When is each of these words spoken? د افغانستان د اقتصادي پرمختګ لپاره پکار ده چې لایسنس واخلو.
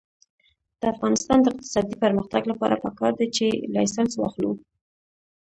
د 0.79 0.81
افغانستان 0.93 1.37
د 1.41 1.45
اقتصادي 1.51 1.95
پرمختګ 2.03 2.43
لپاره 2.51 2.81
پکار 2.83 3.11
ده 3.19 3.25
چې 3.35 3.47
لایسنس 3.73 4.11
واخلو. 4.17 4.51